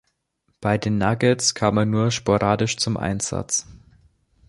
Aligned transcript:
Bei 0.61 0.79
den 0.79 0.97
Nuggets 0.97 1.53
kam 1.53 1.77
er 1.77 1.85
nur 1.85 2.09
sporadisch 2.09 2.75
zum 2.77 2.97
Einsatz. 2.97 3.67